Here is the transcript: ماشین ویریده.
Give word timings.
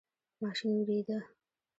ماشین 0.41 0.73
ویریده. 0.77 1.17